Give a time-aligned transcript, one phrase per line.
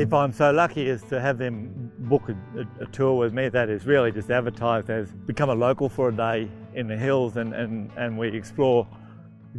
[0.00, 3.68] if I'm so lucky as to have them book a, a, tour with me that
[3.68, 7.52] is really just advertised as become a local for a day in the hills and,
[7.52, 8.88] and, and we explore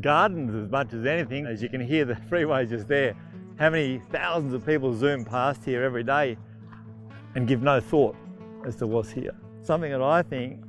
[0.00, 1.44] gardens as much as anything.
[1.44, 3.14] As you can hear the freeway just there,
[3.58, 6.38] how many thousands of people zoom past here every day
[7.34, 8.16] and give no thought
[8.64, 9.36] as to what's here.
[9.62, 10.64] Something that I think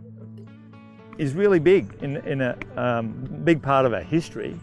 [1.17, 3.13] is really big in, in a um,
[3.45, 4.59] big part of our history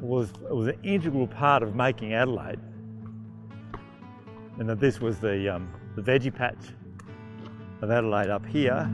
[0.00, 2.60] was, was an integral part of making Adelaide
[4.58, 6.58] and that this was the, um, the veggie patch
[7.80, 8.88] of Adelaide up here.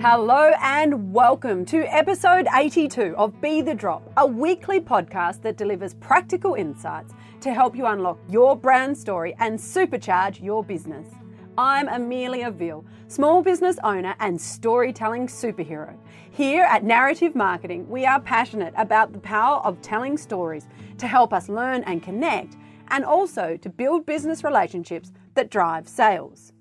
[0.00, 5.94] Hello and welcome to episode 82 of Be the Drop, a weekly podcast that delivers
[5.94, 11.08] practical insights to help you unlock your brand story and supercharge your business.
[11.56, 15.96] I'm Amelia Veal, small business owner and storytelling superhero.
[16.32, 20.66] Here at Narrative Marketing, we are passionate about the power of telling stories
[20.98, 22.56] to help us learn and connect,
[22.88, 26.52] and also to build business relationships that drive sales.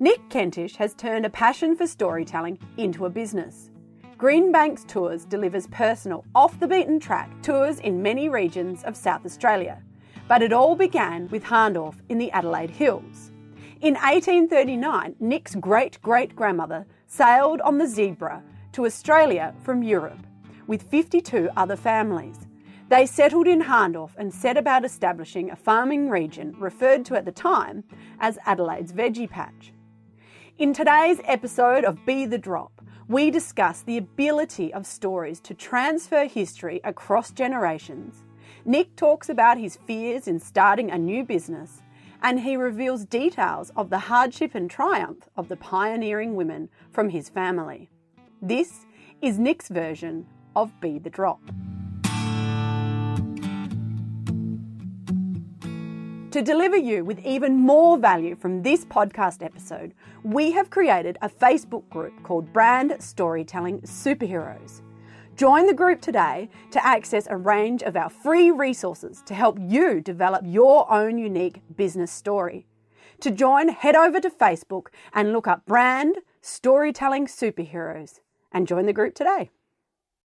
[0.00, 3.70] Nick Kentish has turned a passion for storytelling into a business.
[4.18, 9.80] Greenbanks Tours delivers personal, off the beaten track tours in many regions of South Australia.
[10.26, 13.30] But it all began with Hahndorf in the Adelaide Hills.
[13.82, 20.26] In 1839, Nick's great great grandmother sailed on the Zebra to Australia from Europe
[20.66, 22.38] with 52 other families.
[22.88, 27.32] They settled in Hahndorf and set about establishing a farming region referred to at the
[27.32, 27.84] time
[28.18, 29.74] as Adelaide's Veggie Patch.
[30.56, 36.24] In today's episode of Be the Drop, we discuss the ability of stories to transfer
[36.24, 38.24] history across generations.
[38.64, 41.82] Nick talks about his fears in starting a new business
[42.26, 47.28] and he reveals details of the hardship and triumph of the pioneering women from his
[47.28, 47.88] family.
[48.42, 48.84] This
[49.22, 51.40] is Nick's version of Be the Drop.
[56.32, 61.28] To deliver you with even more value from this podcast episode, we have created a
[61.28, 64.82] Facebook group called Brand Storytelling Superheroes.
[65.36, 70.00] Join the group today to access a range of our free resources to help you
[70.00, 72.66] develop your own unique business story.
[73.20, 78.20] To join, head over to Facebook and look up Brand Storytelling Superheroes
[78.50, 79.50] and join the group today.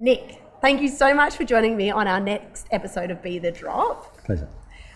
[0.01, 3.53] Nick, thank you so much for joining me on our next episode of Be the
[3.53, 4.25] Drop.
[4.25, 4.49] Pleasure.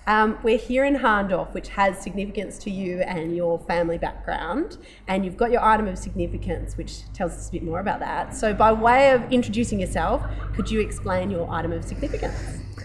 [0.08, 5.22] Um, we're here in Hahndorf, which has significance to you and your family background, and
[5.22, 8.34] you've got your item of significance, which tells us a bit more about that.
[8.34, 10.22] So, by way of introducing yourself,
[10.54, 12.34] could you explain your item of significance?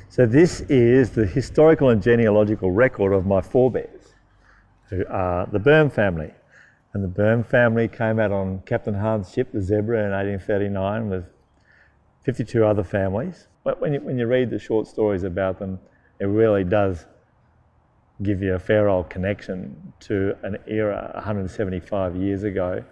[0.10, 4.16] So, this is the historical and genealogical record of my forebears,
[4.90, 6.34] who are the Burn family.
[6.92, 11.24] And the Burn family came out on Captain Hahn's ship, the Zebra, in 1839 with
[12.24, 13.48] 52 other families.
[13.64, 15.80] But when you, when you read the short stories about them,
[16.20, 17.06] it really does
[18.22, 22.84] give you a fair old connection to an era 175 years ago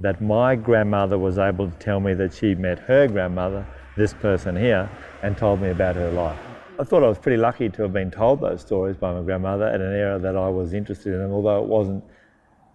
[0.00, 3.66] that my grandmother was able to tell me that she met her grandmother,
[3.96, 4.90] this person here,
[5.22, 6.38] and told me about her life.
[6.80, 9.66] I thought I was pretty lucky to have been told those stories by my grandmother
[9.66, 12.02] at an era that I was interested in, although it wasn't,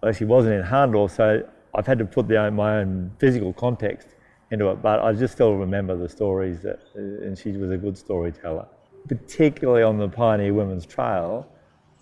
[0.06, 4.14] actually wasn't in Hahndorf, so I've had to put my own physical context
[4.50, 7.98] into it, but I just still remember the stories, that, and she was a good
[7.98, 8.66] storyteller.
[9.08, 11.46] Particularly on the Pioneer Women's Trail,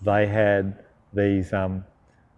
[0.01, 1.83] they had these um,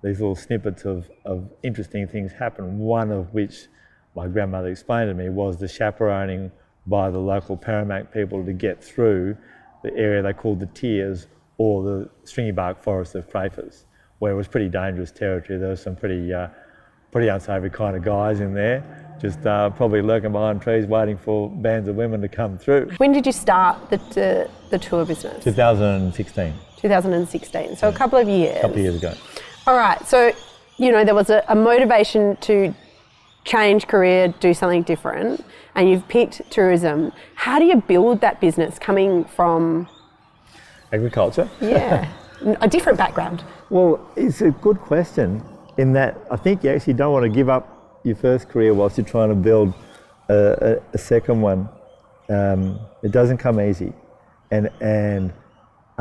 [0.01, 2.79] these little snippets of, of interesting things happen.
[2.79, 3.67] One of which
[4.15, 6.51] my grandmother explained to me was the chaperoning
[6.87, 9.35] by the local Peramangk people to get through
[9.83, 11.27] the area they called the Tiers
[11.57, 13.83] or the stringy bark forest of Crafers,
[14.19, 15.59] where it was pretty dangerous territory.
[15.59, 16.47] There were some pretty uh,
[17.11, 18.83] pretty unsavoury kind of guys in there,
[19.19, 22.91] just uh, probably lurking behind trees waiting for bands of women to come through.
[22.97, 25.43] When did you start the, the, the tour business?
[25.43, 26.53] 2016.
[26.81, 27.75] 2016.
[27.75, 28.57] So a couple of years.
[28.57, 29.13] A couple of years ago.
[29.67, 30.05] All right.
[30.07, 30.31] So,
[30.77, 32.73] you know, there was a, a motivation to
[33.43, 35.43] change career, do something different,
[35.75, 37.11] and you've picked tourism.
[37.35, 39.87] How do you build that business coming from
[40.91, 41.49] agriculture?
[41.61, 42.11] Yeah,
[42.61, 43.43] a different background.
[43.69, 45.43] Well, it's a good question
[45.77, 48.97] in that I think you actually don't want to give up your first career whilst
[48.97, 49.73] you're trying to build
[50.29, 51.69] a, a, a second one.
[52.29, 53.93] Um, it doesn't come easy,
[54.51, 55.33] and and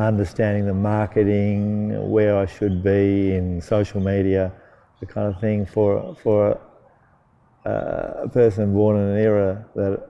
[0.06, 4.52] understanding the marketing, where I should be in social media,
[5.00, 6.58] the kind of thing for for
[7.64, 7.70] a,
[8.24, 10.08] a person born in an era that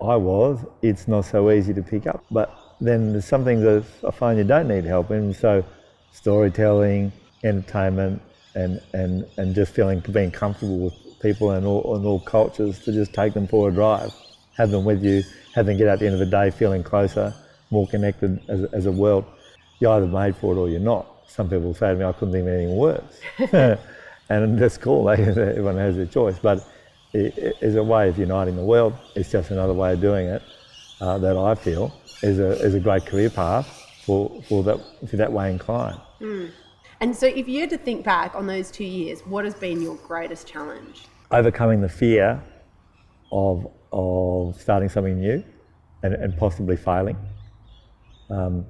[0.00, 2.24] I was, it's not so easy to pick up.
[2.30, 5.34] But then there's something that I find you don't need help in.
[5.34, 5.64] So
[6.12, 8.22] storytelling, entertainment,
[8.54, 12.92] and, and, and just feeling being comfortable with people and all, and all cultures to
[12.92, 14.12] just take them for a drive,
[14.56, 15.22] have them with you,
[15.54, 17.34] have them get out at the end of the day feeling closer
[17.70, 19.24] more connected as, a- as a world.
[19.80, 21.06] You're either made for it or you're not.
[21.26, 23.20] Some people say to me, I couldn't think of anything worse.
[24.28, 26.38] and that's cool, they, everyone has their choice.
[26.38, 26.66] But
[27.12, 28.94] it, it is a way of uniting the world.
[29.14, 30.42] It's just another way of doing it
[31.00, 33.66] uh, that I feel is a, is a great career path
[34.04, 36.00] for, for, that, for that way inclined.
[37.00, 39.82] And so, if you had to think back on those two years, what has been
[39.82, 41.02] your greatest challenge?
[41.30, 42.42] overcoming the fear
[43.32, 45.42] of, of starting something new
[46.02, 47.16] and, and possibly failing.
[48.30, 48.66] Um,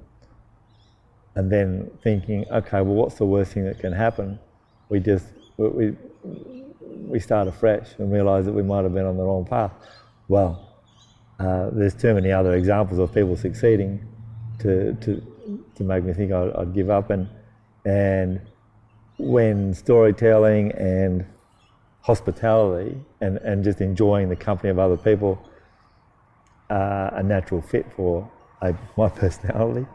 [1.35, 4.39] and then thinking, okay, well, what's the worst thing that can happen?
[4.89, 5.25] We just,
[5.57, 5.95] we,
[7.07, 9.73] we, start afresh and realise that we might have been on the wrong path.
[10.27, 10.73] Well,
[11.39, 14.05] uh, there's too many other examples of people succeeding
[14.59, 15.21] to, to,
[15.75, 17.09] to make me think I'd, I'd give up.
[17.09, 17.27] And,
[17.83, 18.39] and
[19.17, 21.25] when storytelling and
[22.01, 25.41] hospitality and, and just enjoying the company of other people
[26.69, 28.29] are a natural fit for
[28.97, 29.85] my personality,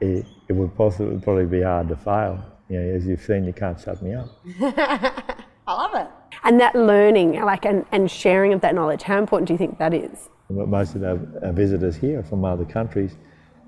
[0.00, 2.44] it, it would possibly probably be hard to fail.
[2.68, 4.28] You know, as you've seen, you can't shut me up.
[4.60, 6.08] I love it.
[6.44, 9.78] And that learning, like, and, and sharing of that knowledge, how important do you think
[9.78, 10.28] that is?
[10.48, 13.16] Most of our, our visitors here are from other countries,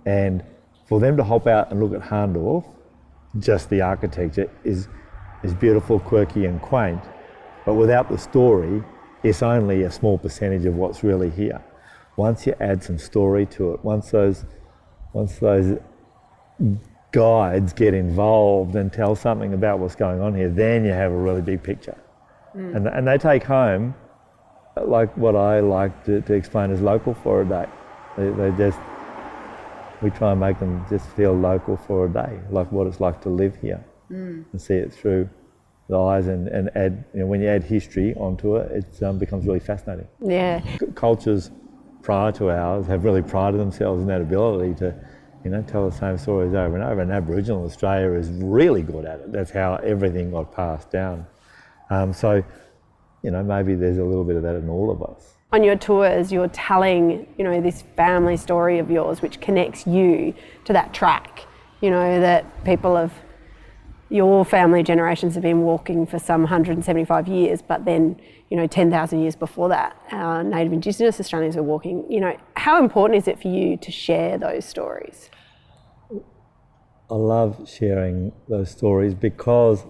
[0.06, 0.44] and
[0.88, 2.64] for them to hop out and look at Hahndorf,
[3.38, 4.88] just the architecture is
[5.42, 7.02] is beautiful, quirky, and quaint.
[7.64, 8.82] But without the story,
[9.22, 11.62] it's only a small percentage of what's really here.
[12.18, 14.44] Once you add some story to it, once those
[15.12, 15.78] once those
[17.12, 21.16] guides get involved and tell something about what's going on here, then you have a
[21.16, 21.96] really big picture.
[22.54, 23.94] And, and they take home,
[24.84, 27.66] like what I like to, to explain as local for a day.
[28.16, 28.78] They, they just,
[30.02, 33.20] we try and make them just feel local for a day, like what it's like
[33.22, 35.28] to live here and see it through
[35.88, 39.18] the eyes and, and add, you know, when you add history onto it, it um,
[39.18, 40.60] becomes really fascinating Yeah.
[40.80, 41.50] c- cultures
[42.02, 44.94] prior to ours have really prided themselves in that ability to,
[45.44, 47.00] you know, tell the same stories over and over.
[47.00, 49.32] And Aboriginal Australia is really good at it.
[49.32, 51.26] That's how everything got passed down.
[51.90, 52.42] Um, so,
[53.22, 55.34] you know, maybe there's a little bit of that in all of us.
[55.52, 60.34] On your tours, you're telling, you know, this family story of yours, which connects you
[60.64, 61.46] to that track.
[61.80, 63.12] You know, that people of
[64.10, 68.18] your family generations have been walking for some 175 years, but then,
[68.50, 72.10] you know, 10,000 years before that, our native Indigenous Australians were walking.
[72.10, 75.30] You know, how important is it for you to share those stories?
[77.10, 79.84] I love sharing those stories because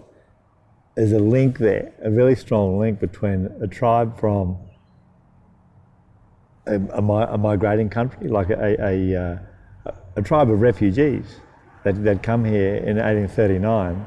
[0.95, 4.57] there's a link there, a really strong link between a tribe from
[6.67, 9.15] a, a, a migrating country, like a, a,
[9.85, 11.39] uh, a tribe of refugees
[11.83, 14.05] that, that come here in 1839,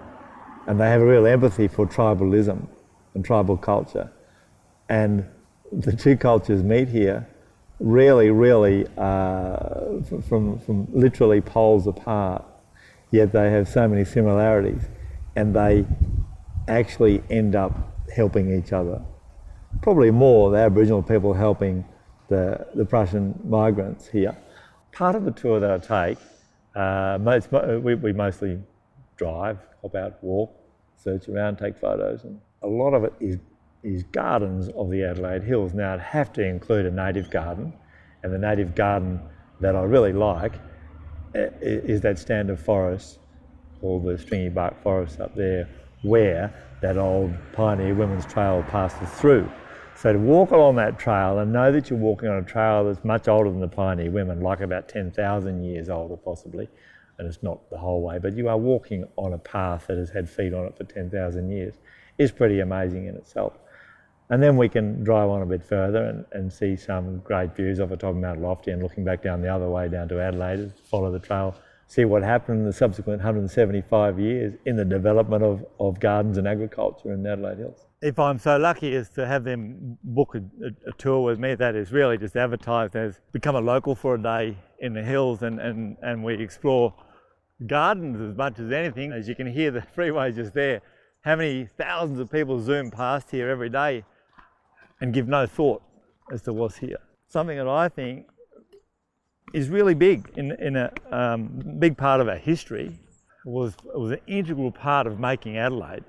[0.67, 2.67] and they have a real empathy for tribalism
[3.15, 4.11] and tribal culture.
[4.89, 5.27] And
[5.71, 7.27] the two cultures meet here
[7.81, 12.45] really, really uh, from, from literally poles apart,
[13.11, 14.83] yet they have so many similarities
[15.35, 15.85] and they
[16.69, 17.73] actually end up
[18.15, 19.03] helping each other.
[19.81, 21.85] Probably more the Aboriginal people helping
[22.29, 24.37] the, the Prussian migrants here.
[24.93, 26.19] Part of the tour that I take,
[26.75, 28.59] uh, most, we, we mostly
[29.17, 30.51] drive, hop out, walk,
[30.97, 33.37] search around, take photos, and a lot of it is,
[33.83, 35.75] is gardens of the Adelaide Hills.
[35.75, 37.73] Now, I'd have to include a native garden,
[38.23, 39.21] and the native garden
[39.61, 40.55] that I really like
[41.35, 43.19] i- is that stand of forest
[43.81, 45.69] called the stringy bark forest up there,
[46.03, 49.49] where that old pioneer women's trail passes through.
[49.97, 53.05] So to walk along that trail and know that you're walking on a trail that's
[53.05, 56.69] much older than the pioneer women, like about 10,000 years older possibly,
[57.19, 60.11] and it's not the whole way, but you are walking on a path that has
[60.11, 61.75] had feet on it for 10,000 years,
[62.19, 63.59] is pretty amazing in itself.
[64.29, 67.81] And then we can drive on a bit further and, and see some great views
[67.81, 70.21] off the top of Mount Lofty and looking back down the other way down to
[70.21, 71.55] Adelaide, follow the trail,
[71.93, 76.49] see what happened in the subsequent 175 years in the development of, of gardens and
[76.49, 77.87] agriculture in the Adelaide Hills.
[78.01, 81.55] If I'm so lucky as to have them book a, a, a tour with me,
[81.55, 85.43] that is really just advertised as become a local for a day in the hills
[85.43, 86.95] and, and, and we explore
[87.67, 89.13] gardens as much as anything.
[89.13, 90.81] As you can hear, the freeway just there.
[91.21, 94.05] How many thousands of people zoom past here every day
[95.03, 95.83] and give no thought
[96.33, 96.99] as to what's here.
[97.29, 98.27] Something that I think
[99.53, 102.99] is really big in, in a um, big part of our history
[103.45, 106.05] was was an integral part of making Adelaide,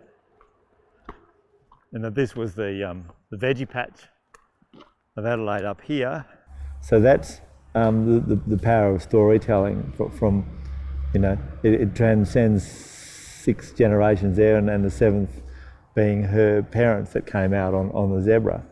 [1.91, 4.03] and that this was the um, the veggie patch
[5.17, 6.25] of Adelaide up here.
[6.81, 7.41] So that's
[7.75, 10.45] um, the, the the power of storytelling fro- from,
[11.13, 15.41] you know, it, it transcends six generations there, and, and the seventh
[15.95, 18.63] being her parents that came out on, on the zebra.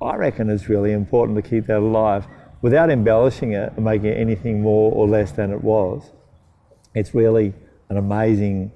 [0.00, 2.26] I reckon it's really important to keep that alive,
[2.62, 6.10] without embellishing it and making it anything more or less than it was,
[6.94, 7.52] it's really
[7.88, 8.72] an amazing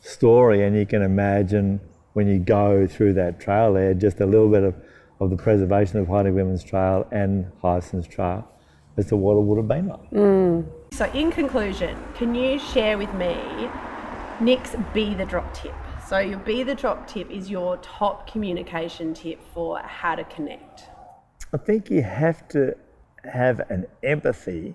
[0.00, 0.64] story.
[0.64, 1.80] And you can imagine
[2.12, 4.74] when you go through that trail there, just a little bit of,
[5.20, 8.46] of the preservation of Heidi Women's Trail and Hyacinth's Trail
[8.96, 10.10] as to what it would have been like.
[10.10, 10.66] Mm.
[10.92, 13.36] So, in conclusion, can you share with me
[14.40, 15.74] Nick's Be the Drop tip?
[16.06, 20.84] So, your Be the Drop tip is your top communication tip for how to connect.
[21.52, 22.76] I think you have to
[23.24, 24.74] have an empathy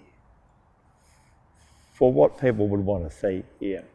[1.93, 3.85] for what people would want to see here.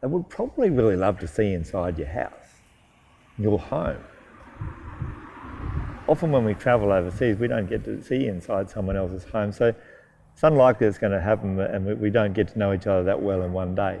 [0.00, 2.62] They would probably really love to see inside your house,
[3.38, 4.02] your home.
[6.08, 9.52] Often when we travel overseas, we don't get to see inside someone else's home.
[9.52, 9.74] So
[10.32, 13.20] it's unlikely it's going to happen and we- don't get to know each other that
[13.20, 14.00] well in one day.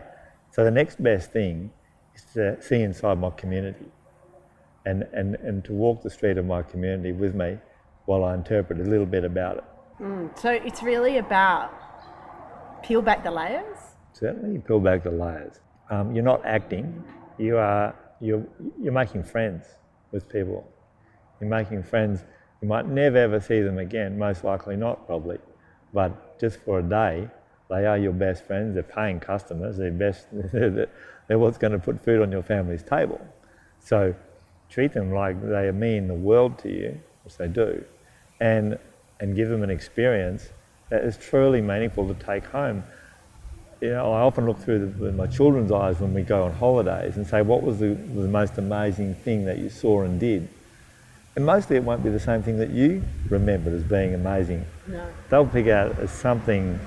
[0.52, 1.70] So the next best thing
[2.14, 3.86] is to see inside my community
[4.86, 7.58] and, and, and to walk the street of my community with me
[8.06, 9.64] while I interpret a little bit about it.
[10.34, 11.72] So, it's really about
[12.82, 13.76] peel back the layers.
[14.12, 15.60] Certainly, you peel back the layers.
[15.90, 17.04] Um, you're not acting.
[17.36, 18.46] You are you're
[18.80, 19.66] you're making friends
[20.10, 20.66] with people.
[21.40, 22.24] You're making friends.
[22.62, 24.18] You might never ever see them again.
[24.18, 25.38] Most likely not, probably.
[25.92, 27.28] But just for a day,
[27.68, 28.74] they are your best friends.
[28.74, 29.76] They're paying customers.
[29.76, 30.28] They're best.
[30.32, 33.20] They're what's going to put food on your family's table.
[33.78, 34.14] So
[34.68, 37.84] treat them like they mean the world to you, which they do,
[38.40, 38.78] and
[39.20, 40.48] and give them an experience
[40.88, 42.82] that is truly meaningful to take home
[43.80, 46.52] you know, I often look through the, with my children's eyes when we go on
[46.52, 50.48] holidays and say, what was the, the most amazing thing that you saw and did?
[51.34, 54.66] And mostly it won't be the same thing that you remembered as being amazing.
[54.86, 55.06] No.
[55.30, 56.78] They'll pick out as something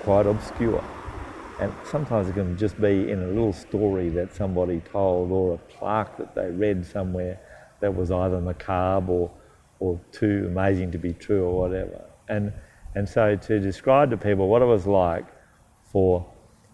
[0.00, 0.82] quite obscure.
[1.60, 5.58] And sometimes it can just be in a little story that somebody told or a
[5.58, 7.38] plaque that they read somewhere
[7.80, 9.30] that was either macabre or,
[9.80, 12.04] or too amazing to be true or whatever.
[12.28, 12.52] And,
[12.94, 15.26] and so to describe to people what it was like
[15.84, 16.26] for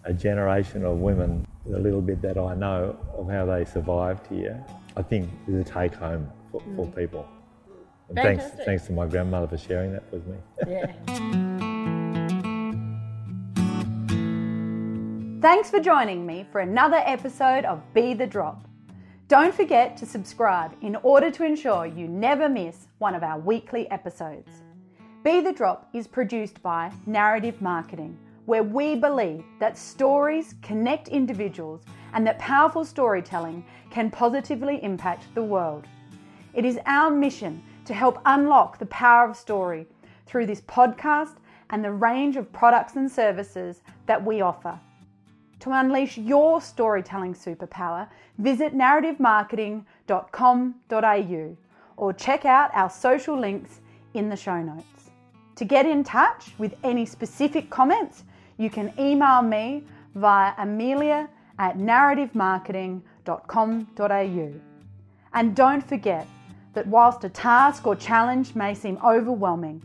[0.05, 4.63] a generation of women, the little bit that I know of how they survived here,
[4.97, 6.95] I think is a take home for, for mm.
[6.95, 7.27] people.
[8.09, 10.37] And thanks, thanks to my grandmother for sharing that with me.
[10.67, 11.57] Yeah.
[15.41, 18.70] Thanks for joining me for another episode of Be the Drop.
[19.31, 23.89] Don't forget to subscribe in order to ensure you never miss one of our weekly
[23.89, 24.51] episodes.
[25.23, 31.83] Be the Drop is produced by Narrative Marketing, where we believe that stories connect individuals
[32.13, 35.85] and that powerful storytelling can positively impact the world.
[36.53, 39.87] It is our mission to help unlock the power of story
[40.25, 41.37] through this podcast
[41.69, 44.77] and the range of products and services that we offer.
[45.61, 51.57] To unleash your storytelling superpower, visit narrativemarketing.com.au
[51.97, 53.79] or check out our social links
[54.15, 55.11] in the show notes.
[55.57, 58.23] To get in touch with any specific comments,
[58.57, 59.83] you can email me
[60.15, 64.53] via amelia at narrativemarketing.com.au.
[65.33, 66.27] And don't forget
[66.73, 69.83] that whilst a task or challenge may seem overwhelming,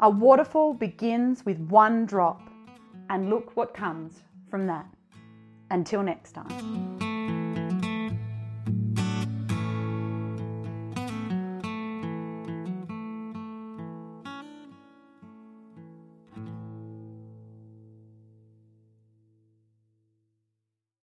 [0.00, 2.42] a waterfall begins with one drop.
[3.08, 4.20] And look what comes
[4.50, 4.86] from that.
[5.70, 7.15] Until next time.